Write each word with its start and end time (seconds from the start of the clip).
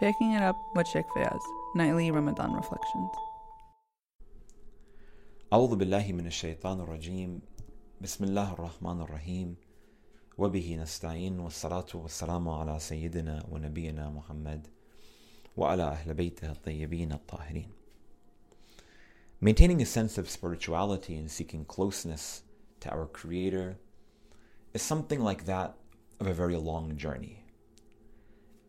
Shaking 0.00 0.32
It 0.32 0.42
Up 0.42 0.56
with 0.74 0.86
Sheikh 0.88 1.06
Fayaz, 1.16 1.40
Nightly 1.74 2.10
Ramadan 2.10 2.52
Reflections. 2.52 3.10
أعوذ 5.52 5.76
بالله 5.76 6.12
من 6.12 6.26
الشيطان 6.26 6.80
الرجيم 6.80 7.40
بسم 8.00 8.24
الله 8.24 8.52
الرحمن 8.52 9.00
الرحيم 9.00 9.56
وبه 10.38 10.76
نستعين 10.82 11.40
والصلاة 11.40 11.86
والسلام 11.94 12.48
على 12.48 12.78
سيدنا 12.78 13.46
ونبينا 13.50 14.10
محمد 14.10 14.66
وعلى 15.56 15.82
أهل 15.82 16.14
بيته 16.14 16.50
الطيبين 16.50 17.12
الطاهرين 17.12 17.68
Maintaining 19.40 19.80
a 19.82 19.86
sense 19.86 20.18
of 20.18 20.28
spirituality 20.30 21.16
and 21.16 21.30
seeking 21.30 21.64
closeness 21.64 22.42
to 22.80 22.90
our 22.90 23.06
Creator 23.06 23.76
is 24.74 24.82
something 24.82 25.20
like 25.20 25.44
that 25.46 25.74
of 26.20 26.26
a 26.26 26.32
very 26.32 26.56
long 26.56 26.96
journey. 26.96 27.39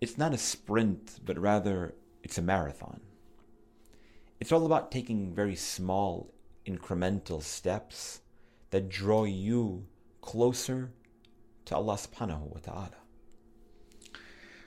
It's 0.03 0.19
not 0.19 0.35
a 0.35 0.39
sprint, 0.39 1.21
but 1.25 1.39
rather 1.39 1.95
it's 2.25 2.37
a 2.37 2.43
marathon. 2.43 3.03
It's 4.41 4.51
all 4.51 4.67
about 4.67 4.91
taking 4.91 5.33
very 5.33 5.55
small, 5.55 6.35
incremental 6.67 7.41
steps 7.41 8.21
that 8.71 8.89
draw 8.89 9.23
you 9.23 9.87
closer 10.21 10.91
to 11.67 11.77
Allah 11.77 11.95
subhanahu 11.95 12.53
wa 12.53 12.59
ta'ala. 12.61 12.97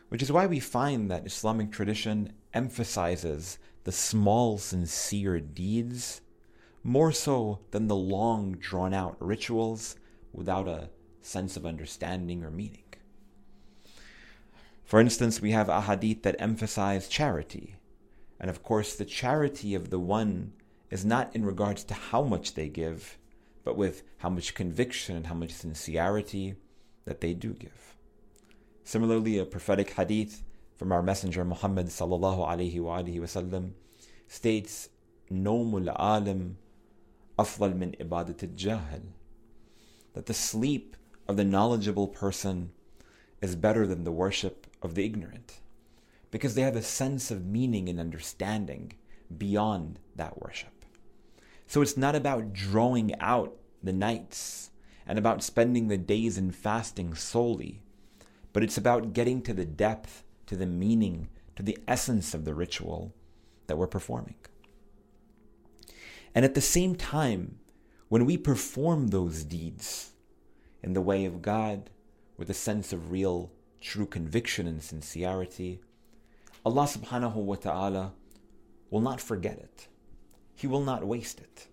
Which 0.08 0.24
is 0.24 0.32
why 0.32 0.46
we 0.46 0.62
find 0.62 1.12
that 1.12 1.26
Islamic 1.28 1.70
tradition 1.70 2.32
emphasizes 2.54 3.58
the 3.84 3.92
small, 3.92 4.58
sincere 4.58 5.42
deeds 5.42 6.22
more 6.82 7.12
so 7.12 7.60
than 7.72 7.88
the 7.88 7.96
long, 7.98 8.54
drawn 8.54 8.94
out 8.94 9.18
rituals 9.20 9.98
without 10.32 10.70
a 10.70 10.92
sense 11.22 11.58
of 11.58 11.66
understanding 11.66 12.42
or 12.42 12.52
meaning. 12.52 12.85
For 14.86 15.00
instance, 15.00 15.42
we 15.42 15.52
have 15.52 15.68
ahadith 15.68 16.22
that 16.22 16.36
emphasize 16.40 17.08
charity. 17.08 17.76
And 18.40 18.50
of 18.52 18.62
course, 18.62 18.96
the 18.96 19.04
charity 19.04 19.74
of 19.74 19.90
the 19.90 20.00
one 20.00 20.54
is 20.92 21.04
not 21.04 21.36
in 21.36 21.44
regards 21.44 21.84
to 21.86 21.96
how 21.96 22.22
much 22.22 22.54
they 22.54 22.70
give, 22.70 23.18
but 23.64 23.76
with 23.76 24.04
how 24.20 24.30
much 24.30 24.54
conviction 24.54 25.16
and 25.16 25.26
how 25.26 25.34
much 25.34 25.52
sincerity 25.52 26.56
that 27.06 27.20
they 27.20 27.34
do 27.34 27.54
give. 27.54 27.96
Similarly, 28.84 29.40
a 29.40 29.46
prophetic 29.46 29.94
hadith 29.94 30.44
from 30.76 30.92
our 30.92 31.02
messenger 31.02 31.44
Muhammad 31.44 31.88
sallallahu 31.88 32.48
alaihi 32.48 32.80
wasallam 32.80 33.72
states, 34.28 34.90
"Nomul 35.32 35.92
alim 35.98 36.58
afdal 37.40 37.76
min 37.76 37.96
ibadat 38.00 38.56
jahil," 38.56 39.02
that 40.14 40.28
the 40.28 40.34
sleep 40.36 40.96
of 41.28 41.38
the 41.38 41.44
knowledgeable 41.44 42.08
person 42.08 42.72
is 43.46 43.56
better 43.56 43.88
than 43.88 44.04
the 44.04 44.12
worship 44.12 44.68
of 44.82 44.96
the 44.96 45.06
ignorant, 45.06 45.60
because 46.32 46.56
they 46.56 46.64
have 46.64 46.76
a 46.76 46.82
sense 46.82 47.32
of 47.32 47.46
meaning 47.46 47.88
and 47.88 48.00
understanding 48.00 48.92
beyond 49.38 50.00
that 50.16 50.42
worship. 50.42 50.86
So 51.68 51.82
it's 51.82 51.96
not 51.96 52.16
about 52.16 52.52
drawing 52.52 53.18
out 53.20 53.56
the 53.82 53.94
nights 53.94 54.72
and 55.08 55.18
about 55.18 55.44
spending 55.44 55.88
the 55.88 55.98
days 55.98 56.38
in 56.38 56.52
fasting 56.52 57.14
solely, 57.14 57.82
but 58.52 58.64
it's 58.64 58.78
about 58.78 59.14
getting 59.14 59.42
to 59.44 59.54
the 59.54 59.66
depth, 59.66 60.24
to 60.48 60.56
the 60.56 60.66
meaning, 60.66 61.30
to 61.56 61.64
the 61.64 61.78
essence 61.88 62.34
of 62.34 62.46
the 62.46 62.54
ritual 62.54 63.14
that 63.68 63.78
we're 63.78 63.88
performing. 63.88 64.36
And 66.34 66.44
at 66.44 66.56
the 66.56 66.62
same 66.62 66.96
time, 66.96 67.60
when 68.10 68.26
we 68.26 68.38
perform 68.38 69.08
those 69.08 69.44
deeds 69.44 70.12
in 70.84 70.94
the 70.94 71.02
way 71.02 71.26
of 71.26 71.42
God 71.42 71.90
with 72.38 72.50
a 72.50 72.54
sense 72.54 72.92
of 72.94 73.12
real, 73.12 73.52
true 73.82 74.06
conviction 74.06 74.68
and 74.68 74.82
sincerity, 74.82 75.82
Allah 76.66 76.84
subhanahu 76.84 77.36
wa 77.36 77.56
ta'ala 77.56 78.14
will 78.90 79.02
not 79.02 79.22
forget 79.22 79.58
it. 79.58 79.88
He 80.56 80.68
will 80.68 80.84
not 80.84 81.06
waste 81.06 81.40
it. 81.40 81.68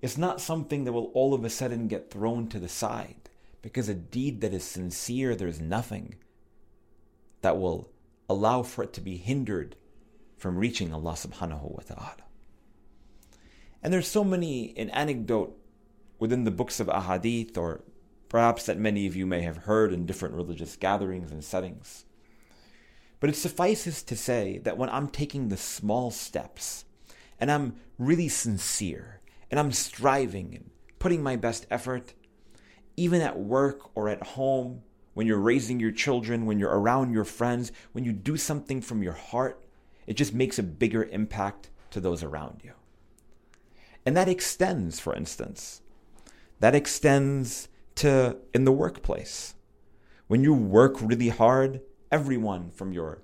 It's 0.00 0.18
not 0.18 0.40
something 0.40 0.84
that 0.84 0.92
will 0.92 1.12
all 1.14 1.34
of 1.34 1.44
a 1.44 1.50
sudden 1.50 1.86
get 1.86 2.10
thrown 2.10 2.48
to 2.48 2.58
the 2.58 2.68
side 2.68 3.30
because 3.62 3.88
a 3.88 3.94
deed 3.94 4.40
that 4.40 4.52
is 4.52 4.64
sincere, 4.64 5.36
there's 5.36 5.60
nothing 5.60 6.16
that 7.42 7.58
will 7.58 7.90
allow 8.28 8.62
for 8.62 8.82
it 8.82 8.92
to 8.94 9.00
be 9.00 9.16
hindered 9.16 9.76
from 10.36 10.56
reaching 10.56 10.92
Allah 10.92 11.12
subhanahu 11.12 11.70
wa 11.70 11.82
ta'ala. 11.86 12.16
And 13.82 13.92
there's 13.92 14.08
so 14.08 14.24
many 14.24 14.74
an 14.76 14.90
anecdote 14.90 15.56
within 16.18 16.44
the 16.44 16.50
books 16.50 16.80
of 16.80 16.88
ahadith 16.88 17.56
or 17.56 17.82
perhaps 18.32 18.64
that 18.64 18.78
many 18.78 19.06
of 19.06 19.14
you 19.14 19.26
may 19.26 19.42
have 19.42 19.58
heard 19.58 19.92
in 19.92 20.06
different 20.06 20.34
religious 20.34 20.74
gatherings 20.74 21.30
and 21.30 21.44
settings. 21.44 22.06
But 23.20 23.28
it 23.28 23.36
suffices 23.36 24.02
to 24.04 24.16
say 24.16 24.58
that 24.64 24.78
when 24.78 24.88
I'm 24.88 25.08
taking 25.08 25.48
the 25.48 25.58
small 25.58 26.10
steps 26.10 26.86
and 27.38 27.52
I'm 27.52 27.76
really 27.98 28.28
sincere 28.28 29.20
and 29.50 29.60
I'm 29.60 29.70
striving 29.70 30.54
and 30.54 30.70
putting 30.98 31.22
my 31.22 31.36
best 31.36 31.66
effort, 31.70 32.14
even 32.96 33.20
at 33.20 33.38
work 33.38 33.90
or 33.94 34.08
at 34.08 34.28
home, 34.28 34.80
when 35.12 35.26
you're 35.26 35.38
raising 35.38 35.78
your 35.78 35.92
children, 35.92 36.46
when 36.46 36.58
you're 36.58 36.70
around 36.70 37.12
your 37.12 37.26
friends, 37.26 37.70
when 37.92 38.04
you 38.04 38.14
do 38.14 38.38
something 38.38 38.80
from 38.80 39.02
your 39.02 39.12
heart, 39.12 39.62
it 40.06 40.14
just 40.14 40.32
makes 40.32 40.58
a 40.58 40.62
bigger 40.62 41.04
impact 41.04 41.68
to 41.90 42.00
those 42.00 42.22
around 42.22 42.62
you. 42.64 42.72
And 44.06 44.16
that 44.16 44.26
extends, 44.26 44.98
for 44.98 45.14
instance, 45.14 45.82
that 46.60 46.74
extends 46.74 47.68
to 47.96 48.36
in 48.54 48.64
the 48.64 48.72
workplace. 48.72 49.54
When 50.26 50.42
you 50.42 50.54
work 50.54 51.00
really 51.00 51.28
hard, 51.28 51.80
everyone 52.10 52.70
from 52.70 52.92
your 52.92 53.22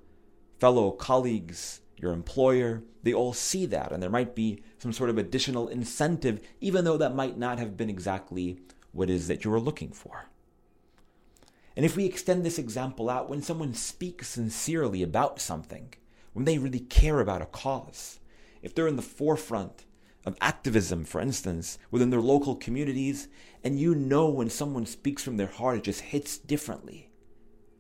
fellow 0.59 0.91
colleagues, 0.91 1.81
your 1.97 2.13
employer, 2.13 2.83
they 3.03 3.13
all 3.13 3.33
see 3.33 3.67
that, 3.67 3.93
and 3.93 4.03
there 4.03 4.11
might 4.11 4.35
be 4.35 4.63
some 4.79 4.93
sort 4.93 5.11
of 5.11 5.19
additional 5.19 5.69
incentive, 5.69 6.41
even 6.61 6.85
though 6.85 6.97
that 6.97 7.15
might 7.15 7.39
not 7.39 7.59
have 7.59 7.77
been 7.77 7.91
exactly 7.91 8.61
what 8.93 9.11
is 9.11 9.29
that 9.29 9.45
you 9.45 9.51
were 9.51 9.61
looking 9.61 9.91
for. 9.91 10.27
And 11.77 11.85
if 11.85 11.97
we 11.97 12.05
extend 12.05 12.45
this 12.45 12.59
example 12.59 13.09
out, 13.09 13.31
when 13.31 13.41
someone 13.41 13.73
speaks 13.73 14.29
sincerely 14.29 15.03
about 15.03 15.41
something, 15.41 15.95
when 16.33 16.45
they 16.45 16.59
really 16.59 16.81
care 16.81 17.21
about 17.21 17.43
a 17.43 17.47
cause, 17.47 18.19
if 18.63 18.75
they're 18.75 18.89
in 18.89 18.97
the 18.97 19.03
forefront 19.03 19.85
of 20.29 20.37
activism, 20.41 21.05
for 21.05 21.21
instance, 21.21 21.79
within 21.91 22.11
their 22.11 22.21
local 22.21 22.55
communities, 22.55 23.29
and 23.65 23.81
you 23.81 23.95
know 23.95 24.29
when 24.29 24.51
someone 24.51 24.87
speaks 24.87 25.23
from 25.23 25.37
their 25.37 25.49
heart, 25.49 25.79
it 25.79 25.85
just 25.85 26.03
hits 26.03 26.39
differently 26.39 27.11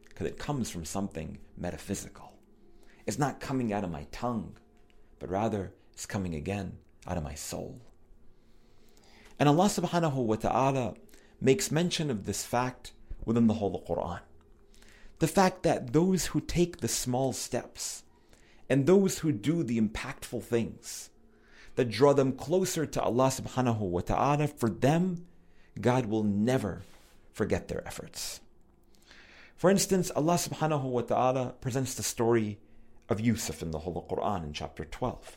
because 0.09 0.26
it 0.26 0.38
comes 0.38 0.69
from 0.69 0.84
something 0.84 1.38
metaphysical. 1.56 2.32
It's 3.06 3.19
not 3.19 3.41
coming 3.41 3.72
out 3.72 3.84
of 3.84 3.91
my 3.91 4.06
tongue, 4.10 4.56
but 5.20 5.31
rather 5.31 5.72
it's 5.92 6.06
coming 6.06 6.34
again 6.34 6.78
out 7.06 7.16
of 7.16 7.22
my 7.22 7.34
soul. 7.34 7.81
And 9.38 9.48
Allah 9.48 9.66
subhanahu 9.66 10.15
wa 10.15 10.36
ta'ala 10.36 10.94
makes 11.41 11.70
mention 11.70 12.10
of 12.10 12.26
this 12.26 12.44
fact 12.44 12.92
within 13.25 13.47
the 13.47 13.54
whole 13.54 13.84
Quran. 13.88 14.20
The 15.20 15.28
fact 15.28 15.62
that 15.62 15.92
those 15.92 16.26
who 16.26 16.41
take 16.41 16.78
the 16.78 16.88
small 16.88 17.32
steps 17.32 18.03
and 18.69 18.86
those 18.86 19.20
who 19.20 19.32
do 19.32 19.62
the 19.62 19.80
impactful 19.80 20.42
things, 20.42 21.10
that 21.78 21.89
draw 21.89 22.12
them 22.12 22.33
closer 22.33 22.84
to 22.84 23.00
Allah 23.00 23.28
subhanahu 23.28 23.78
wa 23.78 24.00
ta'ala, 24.00 24.49
for 24.49 24.69
them, 24.69 25.27
God 25.81 26.06
will 26.06 26.25
never 26.25 26.83
forget 27.33 27.69
their 27.69 27.87
efforts. 27.87 28.41
For 29.55 29.71
instance, 29.71 30.11
Allah 30.16 30.34
subhanahu 30.34 30.83
wa 30.83 31.03
ta'ala 31.03 31.55
presents 31.61 31.94
the 31.94 32.03
story 32.03 32.59
of 33.09 33.21
Yusuf 33.21 33.62
in 33.62 33.71
the 33.71 33.78
Holy 33.78 34.00
Quran 34.11 34.43
in 34.43 34.53
chapter 34.53 34.84
12. 34.84 35.37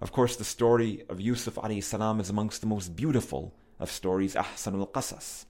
Of 0.00 0.10
course, 0.10 0.34
the 0.34 0.42
story 0.42 1.04
of 1.08 1.20
Yusuf 1.20 1.54
alayhi 1.54 1.84
salam 1.84 2.18
is 2.18 2.30
amongst 2.30 2.62
the 2.62 2.66
most 2.66 2.96
beautiful 2.96 3.54
of 3.78 3.92
stories, 3.92 4.34
Ahsan 4.34 4.76
al 4.76 4.88
Qasas. 4.88 5.44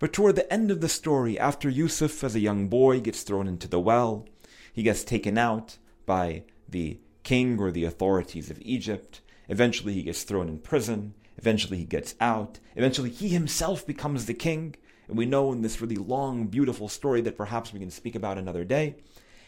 But 0.00 0.12
toward 0.12 0.34
the 0.34 0.52
end 0.52 0.72
of 0.72 0.80
the 0.80 0.88
story, 0.88 1.38
after 1.38 1.68
Yusuf 1.68 2.24
as 2.24 2.34
a 2.34 2.40
young 2.40 2.66
boy 2.66 2.98
gets 2.98 3.22
thrown 3.22 3.46
into 3.46 3.68
the 3.68 3.78
well, 3.78 4.26
he 4.72 4.82
gets 4.82 5.04
taken 5.04 5.38
out 5.38 5.78
by 6.06 6.42
the 6.68 6.98
king 7.22 7.60
or 7.60 7.70
the 7.70 7.84
authorities 7.84 8.50
of 8.50 8.60
Egypt, 8.62 9.20
Eventually, 9.48 9.94
he 9.94 10.02
gets 10.02 10.22
thrown 10.22 10.48
in 10.48 10.58
prison. 10.58 11.14
Eventually, 11.36 11.78
he 11.78 11.84
gets 11.84 12.14
out. 12.20 12.58
Eventually, 12.76 13.10
he 13.10 13.28
himself 13.28 13.86
becomes 13.86 14.26
the 14.26 14.34
king. 14.34 14.74
And 15.08 15.16
we 15.16 15.26
know 15.26 15.52
in 15.52 15.62
this 15.62 15.80
really 15.80 15.96
long, 15.96 16.46
beautiful 16.46 16.88
story 16.88 17.20
that 17.22 17.36
perhaps 17.36 17.72
we 17.72 17.80
can 17.80 17.90
speak 17.90 18.14
about 18.14 18.38
another 18.38 18.64
day. 18.64 18.96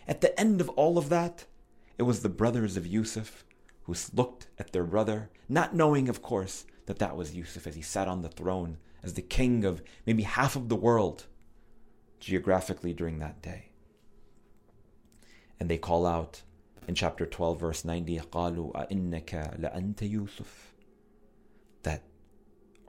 At 0.08 0.20
the 0.20 0.38
end 0.41 0.61
of 0.61 0.69
all 0.70 0.99
of 0.99 1.08
that, 1.11 1.44
it 1.99 2.05
was 2.05 2.20
the 2.20 2.29
brothers 2.29 2.76
of 2.76 2.87
Yusuf 2.87 3.44
who 3.82 3.94
looked 4.14 4.47
at 4.58 4.73
their 4.73 4.85
brother, 4.85 5.31
not 5.49 5.75
knowing, 5.75 6.08
of 6.08 6.23
course, 6.23 6.64
that 6.87 6.99
that 6.99 7.17
was 7.17 7.35
Yusuf 7.35 7.67
as 7.67 7.75
he 7.75 7.82
sat 7.82 8.08
on 8.08 8.23
the 8.23 8.29
throne 8.29 8.79
as 9.02 9.14
the 9.14 9.23
king 9.23 9.64
of 9.64 9.82
maybe 10.06 10.23
half 10.23 10.56
of 10.56 10.69
the 10.69 10.76
world 10.76 11.26
geographically 12.19 12.93
during 12.93 13.19
that 13.19 13.41
day. 13.43 13.70
And 15.58 15.69
they 15.69 15.79
call 15.79 16.06
out, 16.06 16.43
in 16.89 16.95
chapter 16.95 17.25
12, 17.25 17.59
verse 17.59 17.85
90, 17.85 18.19
قالوا 18.19 18.88
أئنك 18.88 19.59
لأنت 19.59 20.01
يوسف 20.01 20.73
That, 21.83 22.01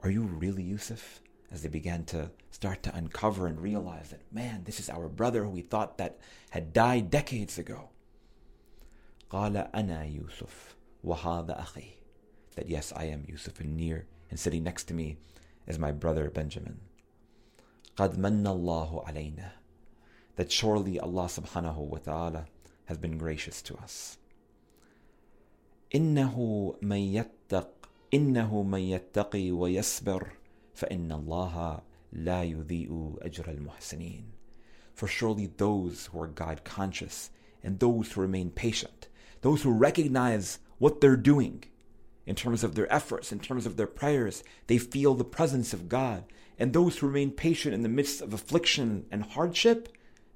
are 0.01 0.09
you 0.09 0.23
really 0.23 0.63
Yusuf? 0.63 1.21
As 1.51 1.61
they 1.61 1.69
began 1.69 2.03
to 2.05 2.31
start 2.51 2.83
to 2.83 2.95
uncover 2.95 3.47
and 3.47 3.61
realize 3.61 4.09
that, 4.09 4.21
man, 4.33 4.63
this 4.65 4.79
is 4.79 4.89
our 4.89 5.07
brother 5.07 5.43
who 5.43 5.51
we 5.51 5.61
thought 5.61 5.97
that 5.97 6.19
had 6.49 6.73
died 6.73 7.09
decades 7.09 7.57
ago. 7.57 7.89
قال 9.29 9.71
أنا 9.73 10.03
يوسف 10.05 10.75
وهذا 11.03 11.59
أخي 11.59 11.97
that 12.55 12.67
yes, 12.67 12.91
I 12.95 13.05
am 13.05 13.23
Yusuf, 13.27 13.59
and 13.59 13.77
near 13.77 14.07
and 14.29 14.39
sitting 14.39 14.63
next 14.63 14.85
to 14.85 14.93
me 14.93 15.17
is 15.67 15.77
my 15.77 15.91
brother 15.91 16.29
Benjamin. 16.29 16.79
قد 17.95 18.17
من 18.17 18.45
الله 18.45 19.05
علينا 19.07 19.51
that 20.37 20.51
surely 20.51 20.99
Allah 20.99 21.25
subhanahu 21.25 21.77
wa 21.77 21.97
ta'ala 21.99 22.45
has 22.91 22.97
been 22.97 23.17
gracious 23.17 23.61
to 23.63 23.75
us. 23.77 24.17
إنه 25.93 26.75
من 26.81 27.13
يتق 27.13 27.69
إنه 28.13 28.63
من 28.63 28.79
يتقي 28.79 29.51
ويصبر 29.51 30.27
فإن 30.73 31.11
الله 31.11 31.81
لا 32.13 32.43
يضيء 32.43 33.19
أجر 33.21 33.45
المحسنين. 33.47 34.23
For 34.93 35.07
surely 35.07 35.47
those 35.57 36.07
who 36.07 36.21
are 36.21 36.27
God 36.27 36.63
conscious 36.63 37.29
and 37.63 37.79
those 37.79 38.11
who 38.11 38.21
remain 38.21 38.49
patient, 38.51 39.07
those 39.41 39.61
who 39.61 39.71
recognize 39.71 40.59
what 40.79 41.01
they're 41.01 41.15
doing 41.15 41.63
in 42.25 42.35
terms 42.35 42.63
of 42.63 42.75
their 42.75 42.91
efforts, 42.91 43.31
in 43.31 43.39
terms 43.39 43.65
of 43.65 43.77
their 43.77 43.87
prayers, 43.87 44.43
they 44.67 44.77
feel 44.77 45.13
the 45.13 45.23
presence 45.23 45.73
of 45.73 45.89
God. 45.89 46.25
And 46.59 46.73
those 46.73 46.97
who 46.97 47.07
remain 47.07 47.31
patient 47.31 47.73
in 47.73 47.83
the 47.83 47.89
midst 47.89 48.21
of 48.21 48.33
affliction 48.33 49.05
and 49.11 49.23
hardship, 49.23 49.89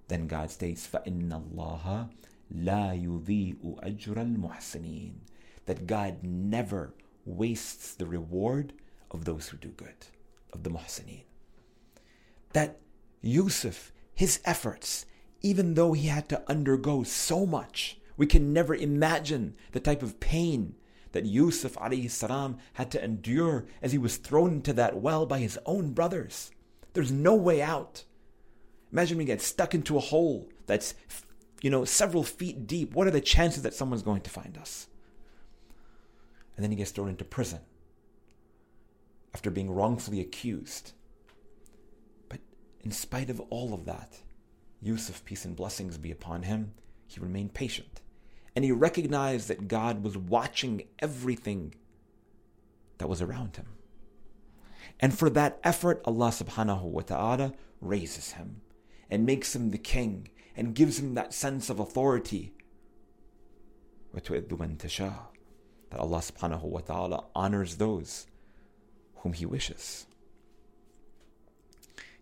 then 0.08 0.28
God 0.28 0.52
states, 0.52 0.88
فَإِنَّ 0.88 1.30
اللَّهَ 1.30 2.10
لَا 2.54 2.94
يُضِيءُ 2.94 3.84
أَجْرَ 3.84 4.16
الْمُحْسِنِينَ 4.16 5.14
That 5.66 5.88
God 5.88 6.24
never 6.24 6.94
wastes 7.26 7.94
the 7.94 8.06
reward 8.06 8.74
of 9.10 9.26
those 9.26 9.50
who 9.50 9.58
do 9.58 9.70
good, 9.70 10.08
of 10.54 10.64
the 10.64 10.70
muhsineen. 10.70 11.24
That 12.54 12.80
Yusuf, 13.22 13.92
his 14.14 14.42
efforts, 14.46 15.06
even 15.42 15.74
though 15.76 15.94
he 15.94 16.08
had 16.08 16.30
to 16.30 16.44
undergo 16.50 17.04
so 17.04 17.46
much, 17.46 18.00
we 18.18 18.26
can 18.26 18.54
never 18.54 18.76
imagine 18.76 19.56
the 19.72 19.80
type 19.80 20.04
of 20.04 20.20
pain 20.20 20.76
that 21.12 21.26
Yusuf 21.26 21.74
alayhi 21.76 22.10
salam 22.10 22.58
had 22.74 22.92
to 22.92 23.04
endure 23.04 23.66
as 23.82 23.92
he 23.92 23.98
was 23.98 24.18
thrown 24.18 24.54
into 24.54 24.74
that 24.74 24.98
well 24.98 25.26
by 25.26 25.40
his 25.40 25.60
own 25.66 25.92
brothers. 25.92 26.52
There's 26.94 27.12
no 27.12 27.36
way 27.36 27.62
out. 27.62 28.06
Imagine 28.92 29.18
we 29.18 29.26
get 29.26 29.42
stuck 29.42 29.74
into 29.74 29.98
a 29.98 30.02
hole 30.02 30.50
that's, 30.68 30.94
you 31.63 31.71
know, 31.71 31.85
several 31.85 32.23
feet 32.23 32.67
deep. 32.67 32.95
What 32.95 33.07
are 33.07 33.13
the 33.13 33.21
chances 33.21 33.63
that 33.63 33.75
someone's 33.75 34.03
going 34.03 34.23
to 34.23 34.31
find 34.31 34.57
us? 34.59 34.89
And 36.57 36.65
then 36.65 36.71
he 36.71 36.77
gets 36.77 36.91
thrown 36.91 37.09
into 37.09 37.25
prison 37.25 37.61
after 39.35 39.51
being 39.51 39.71
wrongfully 39.71 40.21
accused. 40.21 40.93
But 42.29 42.41
in 42.81 42.91
spite 42.91 43.31
of 43.31 43.41
all 43.51 43.75
of 43.75 43.85
that, 43.85 44.21
Yusuf, 44.81 45.25
peace 45.25 45.45
and 45.45 45.57
blessings 45.57 45.99
be 45.99 46.11
upon 46.11 46.43
him, 46.43 46.73
he 47.07 47.21
remained 47.21 47.55
patient. 47.55 48.01
And 48.55 48.65
he 48.65 48.73
recognized 48.73 49.49
that 49.49 49.69
God 49.69 50.03
was 50.03 50.17
watching 50.17 50.85
everything 50.99 51.75
that 52.99 53.09
was 53.09 53.21
around 53.21 53.57
him. 53.57 53.67
And 54.99 55.17
for 55.17 55.29
that 55.31 55.59
effort, 55.63 56.01
Allah 56.07 56.29
subhanahu 56.29 56.83
wa 56.83 57.03
ta'ala 57.03 57.53
raises 57.83 58.33
him 58.33 58.63
and 59.11 59.27
makes 59.27 59.55
him 59.55 59.71
the 59.71 59.79
king 59.79 60.29
and 60.57 60.75
gives 60.75 60.99
him 60.99 61.15
that 61.15 61.35
sense 61.35 61.69
of 61.69 61.79
authority. 61.79 62.55
That 64.15 64.31
Allah 64.31 66.19
subhanahu 66.19 66.63
wa 66.63 66.81
ta'ala 66.81 67.25
honors 67.35 67.77
those 67.77 68.27
whom 69.17 69.35
He 69.35 69.45
wishes. 69.45 70.07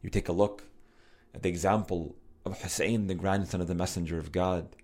You 0.02 0.10
take 0.10 0.28
a 0.28 0.32
look 0.32 0.64
at 1.34 1.42
the 1.42 1.48
example 1.48 2.16
of 2.44 2.60
Hussein, 2.60 3.06
the 3.06 3.14
grandson 3.14 3.60
of 3.60 3.68
the 3.68 3.74
Messenger 3.74 4.18
of 4.18 4.32
God, 4.32 4.76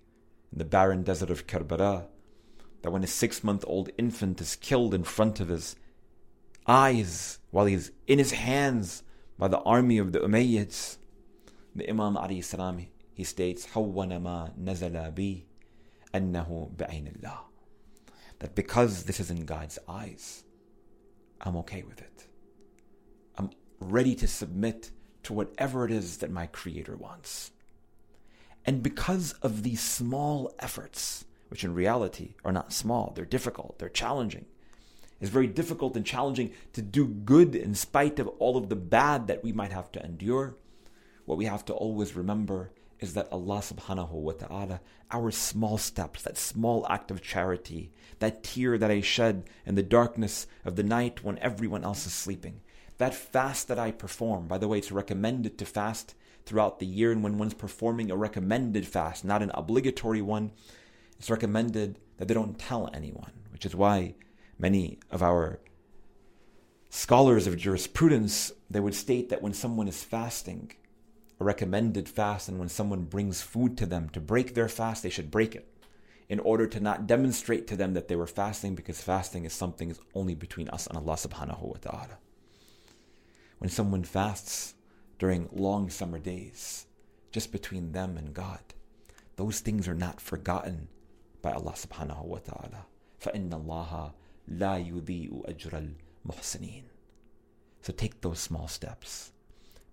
in 0.52 0.58
the 0.58 0.64
barren 0.64 1.02
desert 1.02 1.31
of 1.31 1.47
Karbala, 1.47 2.06
that 2.82 2.91
when 2.91 3.05
a 3.05 3.08
six 3.08 3.44
month 3.44 3.64
old 3.67 3.91
infant 3.99 4.41
is 4.41 4.56
killed 4.56 4.94
in 4.94 5.05
front 5.05 5.41
of 5.41 5.49
his 5.49 5.76
eyes 6.67 7.38
while 7.50 7.67
he's 7.67 7.91
in 8.06 8.19
his 8.19 8.32
hands 8.32 9.02
by 9.38 9.49
the 9.49 9.61
army 9.61 9.99
of 9.99 10.12
the 10.12 10.20
Umayyads, 10.20 10.97
the 11.75 11.88
Imam 11.88 12.14
alayhi 12.14 12.44
salam, 12.44 12.87
he 13.20 13.24
states, 13.24 13.68
حَوَّنَ 13.68 14.12
مَا 14.22 14.58
نَزَلَ 14.60 15.14
بِي 15.14 15.44
أَنَّهُ 16.14 16.76
بِعَيْنِ 16.76 17.22
اللَّهِ 17.22 17.38
That 18.40 18.56
because 18.56 19.04
this 19.04 19.20
is 19.20 19.32
in 19.32 19.46
God's 19.46 19.80
eyes, 19.88 20.44
I'm 21.42 21.56
okay 21.58 21.84
with 21.84 22.02
it. 22.02 22.28
I'm 23.38 23.52
ready 23.80 24.16
to 24.16 24.28
submit 24.28 24.92
to 25.24 25.34
whatever 25.34 25.86
it 25.86 25.92
is 25.92 26.18
that 26.18 26.32
my 26.32 26.48
Creator 26.48 26.98
wants. 26.98 27.52
And 28.66 28.84
because 28.84 29.34
of 29.42 29.64
these 29.64 29.82
small 29.82 30.54
efforts, 30.60 31.26
which 31.50 31.64
in 31.64 31.74
reality 31.74 32.36
are 32.44 32.52
not 32.52 32.74
small, 32.74 33.14
they're 33.16 33.26
difficult, 33.26 33.80
they're 33.80 33.90
challenging. 33.90 34.46
It's 35.22 35.30
very 35.30 35.48
difficult 35.48 35.96
and 35.96 36.06
challenging 36.06 36.52
to 36.74 36.82
do 36.82 37.08
good 37.08 37.56
in 37.56 37.76
spite 37.76 38.20
of 38.20 38.28
all 38.40 38.58
of 38.58 38.70
the 38.70 38.76
bad 38.76 39.28
that 39.28 39.44
we 39.44 39.54
might 39.54 39.72
have 39.72 39.92
to 39.94 40.04
endure. 40.04 40.58
What 41.26 41.38
we 41.38 41.46
have 41.46 41.64
to 41.66 41.74
always 41.74 42.16
remember 42.16 42.72
is 43.00 43.14
that 43.14 43.29
Allah 43.32 43.58
subhanahu 43.58 44.11
wa 44.11 44.32
ta'ala, 44.32 44.81
our 45.11 45.31
small 45.31 45.79
steps, 45.79 46.23
that 46.23 46.37
small 46.37 46.87
act 46.88 47.11
of 47.11 47.23
charity, 47.23 47.93
that 48.19 48.44
tear 48.44 48.76
that 48.79 48.91
I 48.91 49.00
shed 49.00 49.49
in 49.64 49.75
the 49.75 49.82
darkness 49.82 50.47
of 50.64 50.76
the 50.76 50.82
night 50.82 51.25
when 51.25 51.38
everyone 51.38 51.82
else 51.82 52.06
is 52.06 52.12
sleeping, 52.12 52.61
that 52.99 53.14
fast 53.14 53.69
that 53.69 53.79
I 53.79 53.91
perform, 53.91 54.47
by 54.47 54.58
the 54.58 54.69
way, 54.69 54.79
it's 54.79 54.93
recommended 54.93 55.56
to 55.58 55.64
fast 55.64 56.14
throughout 56.44 56.79
the 56.79 56.87
year, 56.87 57.11
and 57.11 57.23
when 57.23 57.38
one's 57.38 57.55
performing 57.55 58.11
a 58.11 58.17
recommended 58.17 58.87
fast, 58.87 59.25
not 59.25 59.43
an 59.43 59.50
obligatory 59.55 60.20
one, 60.20 60.52
it's 61.19 61.31
recommended 61.31 61.99
that 62.19 62.29
they 62.29 62.35
don't 62.35 62.58
tell 62.58 62.91
anyone, 62.93 63.32
which 63.52 63.64
is 63.64 63.75
why 63.75 64.14
many 64.58 64.99
of 65.11 65.23
our 65.23 65.58
scholars 66.91 67.47
of 67.47 67.56
jurisprudence 67.56 68.52
they 68.69 68.81
would 68.81 68.94
state 68.94 69.29
that 69.31 69.41
when 69.41 69.55
someone 69.55 69.88
is 69.88 70.02
fasting 70.02 70.73
a 71.40 71.44
recommended 71.44 72.08
fast 72.08 72.48
and 72.48 72.60
when 72.60 72.70
someone 72.70 73.04
brings 73.04 73.42
food 73.42 73.78
to 73.78 73.86
them 73.86 74.10
to 74.10 74.20
break 74.20 74.54
their 74.54 74.70
fast 74.70 75.04
they 75.04 75.10
should 75.10 75.32
break 75.32 75.56
it 75.56 75.68
in 76.28 76.40
order 76.40 76.66
to 76.66 76.80
not 76.80 77.06
demonstrate 77.06 77.68
to 77.68 77.76
them 77.76 77.94
that 77.94 78.08
they 78.08 78.16
were 78.16 78.28
fasting 78.28 78.74
because 78.74 79.02
fasting 79.02 79.46
is 79.46 79.54
something 79.54 79.90
is 79.92 80.00
only 80.14 80.34
between 80.34 80.70
us 80.70 80.88
and 80.88 80.98
Allah 80.98 81.16
subhanahu 81.16 81.62
wa 81.62 81.78
ta'ala 81.82 82.18
when 83.60 83.70
someone 83.70 84.04
fasts 84.04 84.76
during 85.20 85.50
long 85.54 85.90
summer 85.90 86.20
days 86.20 86.88
just 87.32 87.52
between 87.52 87.92
them 87.92 88.18
and 88.18 88.34
God 88.34 88.62
those 89.36 89.60
things 89.60 89.88
are 89.88 89.94
not 89.96 90.22
forgotten 90.22 90.88
by 91.42 91.52
Allah 91.52 91.74
subhanahu 91.74 92.24
wa 92.24 92.39
ta'ala 92.39 92.86
فإن 93.20 93.50
الله 93.50 94.13
لا 94.48 94.77
يضيء 94.77 95.44
أجر 95.50 95.74
المحسنين 96.25 96.84
So 97.82 97.94
take 97.94 98.22
those 98.22 98.39
small 98.39 98.68
steps. 98.68 99.32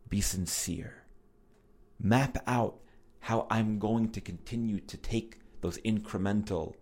Be 0.09 0.23
sincere. 0.23 1.03
Map 2.00 2.38
out 2.46 2.80
how 3.22 3.48
I'm 3.50 3.80
going 3.80 4.12
to 4.12 4.22
continue 4.22 4.80
to 4.82 4.98
take 4.98 5.40
those 5.62 5.80
incremental 5.80 6.76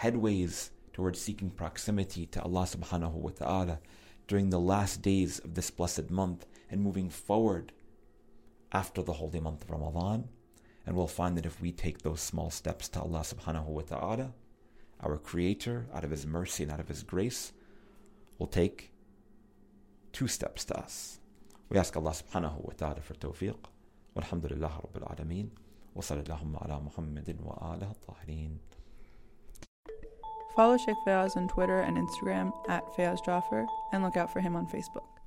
headways 0.00 0.70
towards 0.92 1.20
seeking 1.20 1.50
proximity 1.50 2.26
to 2.26 2.42
Allah 2.42 2.62
subhanahu 2.64 3.14
wa 3.14 3.30
ta'ala 3.30 3.78
during 4.28 4.50
the 4.50 4.60
last 4.60 5.02
days 5.02 5.38
of 5.38 5.54
this 5.54 5.70
blessed 5.70 6.10
month 6.10 6.46
and 6.70 6.82
moving 6.82 7.08
forward 7.08 7.72
after 8.70 9.02
the 9.02 9.14
holy 9.14 9.40
month 9.40 9.62
of 9.62 9.70
Ramadan. 9.70 10.28
And 10.86 10.96
we'll 10.96 11.06
find 11.06 11.36
that 11.36 11.46
if 11.46 11.60
we 11.60 11.72
take 11.72 12.02
those 12.02 12.20
small 12.20 12.50
steps 12.50 12.88
to 12.90 13.00
Allah 13.00 13.20
subhanahu 13.20 13.66
wa 13.66 13.82
ta'ala, 13.82 14.32
our 15.00 15.16
Creator, 15.16 15.86
out 15.94 16.04
of 16.04 16.10
His 16.10 16.26
mercy 16.26 16.64
and 16.64 16.72
out 16.72 16.80
of 16.80 16.88
His 16.88 17.02
grace, 17.02 17.52
will 18.38 18.46
take 18.46 18.92
two 20.12 20.28
steps 20.28 20.64
to 20.66 20.78
us. 20.78 21.18
We 21.68 21.78
ask 21.78 21.96
Allah 21.96 22.12
subhanahu 22.12 22.64
wa 22.64 22.72
ta'ala 22.76 23.00
for 23.00 23.14
tawfiq. 23.14 23.56
والحمد 24.16 24.46
لله 24.46 24.78
رب 24.78 24.96
العالمين 24.96 25.50
وصلى 25.94 26.20
اللهم 26.20 26.56
على 26.56 26.80
محمد 26.80 27.36
وآله 27.44 27.90
الطاهرين 27.90 28.58
Follow 30.56 30.76
Sheikh 30.76 30.96
Fayaz 31.06 31.36
on 31.36 31.46
Twitter 31.48 31.78
and 31.78 31.96
Instagram 31.96 32.52
at 32.68 32.84
Fayaz 32.94 33.24
Jaffer 33.24 33.66
and 33.92 34.02
look 34.02 34.16
out 34.16 34.32
for 34.32 34.40
him 34.40 34.56
on 34.56 34.66
Facebook. 34.66 35.19